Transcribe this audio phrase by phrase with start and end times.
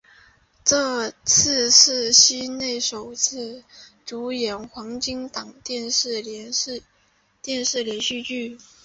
[0.65, 3.63] 这次是西内首次
[4.03, 8.57] 主演黄金档的电视连续剧。